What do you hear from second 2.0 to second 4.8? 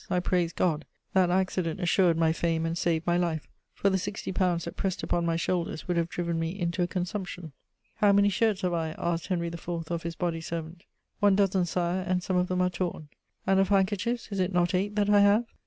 my "fame" and saved my life, for the sixty pounds that